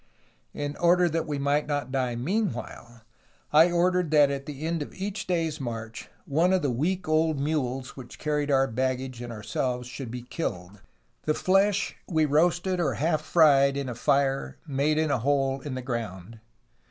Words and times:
In 0.55 0.75
order 0.77 1.07
that 1.07 1.27
we 1.27 1.37
might 1.37 1.67
not 1.67 1.91
die 1.91 2.15
meanwhile, 2.15 3.03
I 3.53 3.69
ordered 3.69 4.09
that 4.09 4.31
at 4.31 4.47
the 4.47 4.65
end 4.65 4.81
of 4.81 4.95
each 4.95 5.27
day's 5.27 5.61
march, 5.61 6.09
one 6.25 6.53
of 6.53 6.63
the 6.63 6.71
weak 6.71 7.07
old 7.07 7.39
mules 7.39 7.95
which 7.95 8.17
carried 8.17 8.49
our 8.49 8.65
baggage 8.65 9.21
and 9.21 9.31
ourselves, 9.31 9.87
should 9.87 10.09
be 10.09 10.23
killed. 10.23 10.81
The 11.25 11.35
flesh 11.35 11.97
we 12.07 12.25
roasted 12.25 12.79
or 12.79 12.95
half 12.95 13.21
fried 13.21 13.77
in 13.77 13.87
a 13.87 13.93
fire 13.93 14.57
made 14.65 14.97
in 14.97 15.11
a 15.11 15.19
hole 15.19 15.61
in 15.61 15.75
the 15.75 15.83
ground. 15.83 16.39